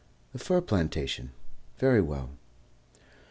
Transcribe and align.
"The 0.33 0.39
fir 0.39 0.61
plantation? 0.61 1.29
Very 1.77 2.01
well." 2.01 2.31